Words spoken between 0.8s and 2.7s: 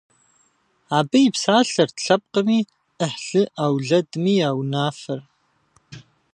Абы и псалъэрт лъэпкъми,